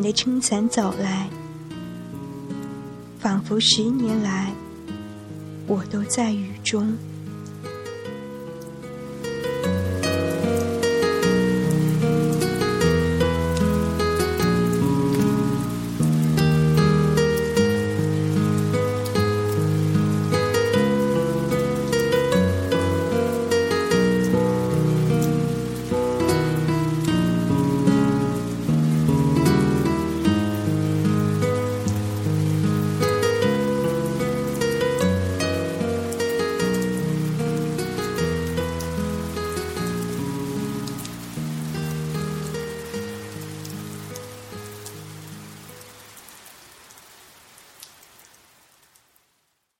[0.00, 1.28] 的撑伞走来，
[3.18, 4.52] 仿佛十年来，
[5.66, 6.96] 我都在雨中。